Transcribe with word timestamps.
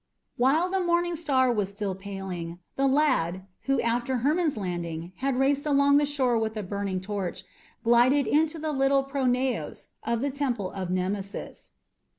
While 0.35 0.67
the 0.71 0.79
morning 0.79 1.15
star 1.15 1.51
was 1.51 1.71
still 1.71 1.93
paling, 1.93 2.57
the 2.75 2.87
lad 2.87 3.45
who 3.65 3.79
after 3.81 4.17
Hermon's 4.25 4.57
landing 4.57 5.11
had 5.17 5.37
raced 5.37 5.67
along 5.67 5.97
the 5.97 6.07
shore 6.07 6.39
with 6.39 6.55
the 6.55 6.63
burning 6.63 6.99
torch 6.99 7.43
glided 7.83 8.25
into 8.25 8.57
the 8.57 8.71
little 8.71 9.03
pronaos 9.03 9.89
of 10.01 10.21
the 10.21 10.31
Temple 10.31 10.71
of 10.71 10.89
Nemesis. 10.89 11.73